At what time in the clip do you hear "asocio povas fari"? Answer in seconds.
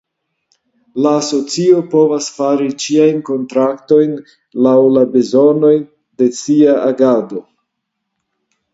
1.17-2.71